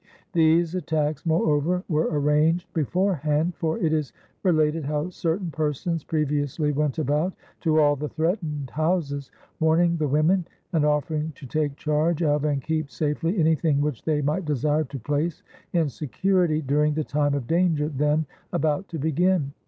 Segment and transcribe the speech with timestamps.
[0.33, 6.71] These attacks, moreover, were arranged before hand, for it is related how certain persons previously
[6.71, 9.29] went about to all the threatened houses,
[9.59, 14.23] warning the women and "offering to take charge of and keep safely anything which they
[14.23, 19.53] might desire to place in security during the time of danger then about to begin."